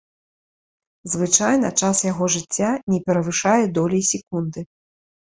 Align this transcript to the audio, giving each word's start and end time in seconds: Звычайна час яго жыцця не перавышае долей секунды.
Звычайна 1.15 1.69
час 1.81 2.01
яго 2.11 2.29
жыцця 2.35 2.69
не 2.93 2.99
перавышае 3.09 3.65
долей 3.77 4.03
секунды. 4.13 4.59